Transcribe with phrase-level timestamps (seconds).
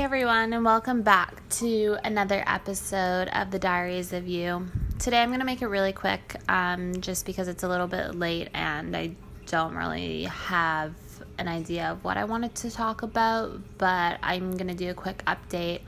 [0.00, 4.66] Hey everyone, and welcome back to another episode of the Diaries of Uy.
[4.98, 8.14] Today I'm going to make it really quick um, just because it's a little bit
[8.14, 9.10] late and I
[9.44, 10.94] don't really have
[11.36, 14.94] an idea of what I wanted to talk about, but I'm going to do a
[14.94, 15.82] quick update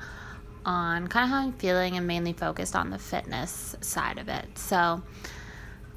[0.66, 4.58] on kind of how I'm feeling and mainly focused on the fitness side of it.
[4.58, 5.02] So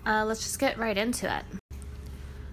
[0.05, 1.43] uh, let's just get right into it.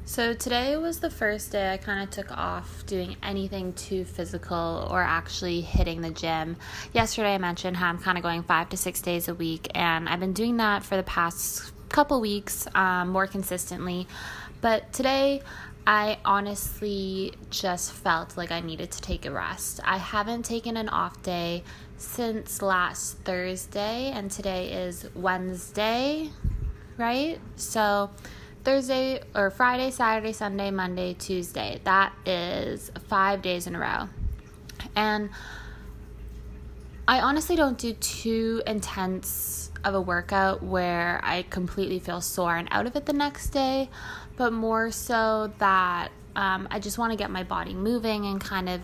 [0.05, 4.89] So today was the first day I kind of took off doing anything too physical
[4.91, 6.57] or actually hitting the gym.
[6.93, 10.09] Yesterday I mentioned how I'm kind of going five to six days a week, and
[10.09, 14.09] I've been doing that for the past couple weeks um, more consistently.
[14.61, 15.41] But today
[15.87, 19.81] I honestly just felt like I needed to take a rest.
[19.85, 21.63] I haven't taken an off day
[21.97, 26.31] since last Thursday, and today is Wednesday,
[26.99, 27.39] right?
[27.55, 28.11] So
[28.65, 31.81] Thursday or Friday, Saturday, Sunday, Monday, Tuesday.
[31.85, 34.09] That is five days in a row.
[34.95, 35.31] And
[37.09, 42.69] I honestly don't do too intense of a workout where I completely feel sore and
[42.71, 43.91] out of it the next day,
[44.37, 48.69] but more so that um, I just want to get my body moving and kind
[48.69, 48.81] of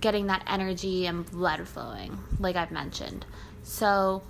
[0.00, 3.24] getting that energy and blood flowing, like I've mentioned.
[3.62, 4.22] So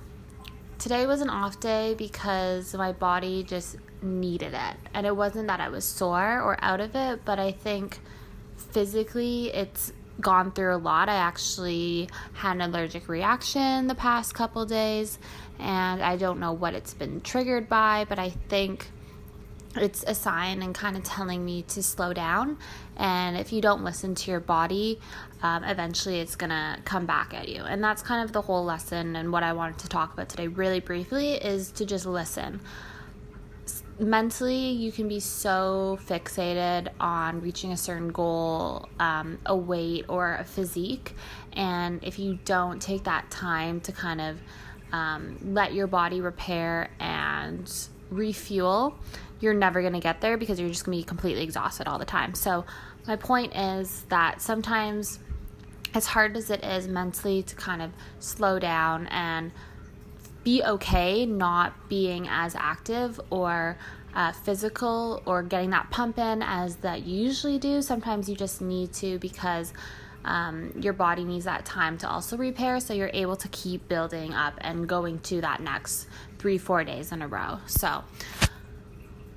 [0.83, 4.77] today was an off day because my body just needed it.
[4.93, 8.01] And it wasn't that I was sore or out of it, but I think
[8.57, 11.09] physically it's gone through a lot.
[11.09, 15.21] I actually had an allergic reaction the past couple days,
[15.61, 18.91] and I don't know what it's been triggered by, but I think
[19.77, 22.59] it's a sign and kind of telling me to slow down.
[22.97, 25.01] And if you don't listen to your body,
[25.43, 27.63] um, eventually it's gonna come back at you.
[27.63, 29.17] And that's kind of the whole lesson.
[29.17, 32.61] And what I wanted to talk about today, really briefly, is to just listen
[33.99, 40.37] mentally you can be so fixated on reaching a certain goal um, a weight or
[40.37, 41.15] a physique
[41.53, 44.41] and if you don't take that time to kind of
[44.93, 48.95] um, let your body repair and refuel
[49.43, 51.99] you're never going to get there because you're just going to be completely exhausted all
[51.99, 52.65] the time so
[53.07, 55.19] my point is that sometimes
[55.95, 59.53] as hard as it is mentally to kind of slow down and
[60.45, 63.77] be okay not being as active or
[64.15, 67.81] uh, physical or getting that pump in as that you usually do.
[67.83, 69.73] Sometimes you just need to because
[70.25, 74.33] um, your body needs that time to also repair, so you're able to keep building
[74.33, 76.07] up and going to that next
[76.39, 77.59] three, four days in a row.
[77.67, 78.05] So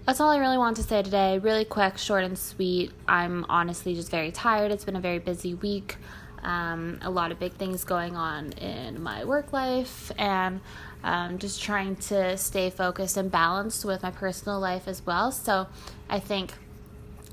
[0.05, 1.39] that's all I really want to say today.
[1.39, 2.91] Really quick, short, and sweet.
[3.07, 4.71] I'm honestly just very tired.
[4.71, 5.97] It's been a very busy week.
[6.43, 10.61] Um, a lot of big things going on in my work life, and
[11.03, 15.31] um, just trying to stay focused and balanced with my personal life as well.
[15.31, 15.67] So
[16.07, 16.53] I think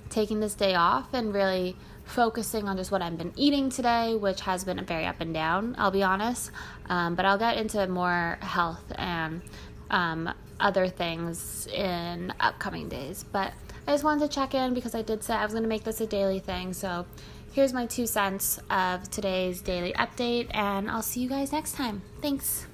[0.09, 4.41] taking this day off and really focusing on just what I've been eating today, which
[4.43, 6.51] has been very up and down, I'll be honest.
[6.89, 9.43] Um, but I'll get into more health and
[9.91, 13.25] um, other things in upcoming days.
[13.31, 13.53] But
[13.87, 15.85] I just wanted to check in because I did say I was going to make
[15.85, 16.73] this a daily thing.
[16.73, 17.05] So
[17.53, 22.03] here's my two cents of today's daily update, and I'll see you guys next time.
[22.23, 22.67] Thanks.